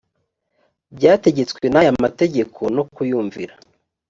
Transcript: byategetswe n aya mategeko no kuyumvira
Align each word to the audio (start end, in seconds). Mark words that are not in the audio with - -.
byategetswe 0.95 1.65
n 1.69 1.75
aya 1.81 1.91
mategeko 2.03 2.61
no 2.75 2.83
kuyumvira 2.93 3.53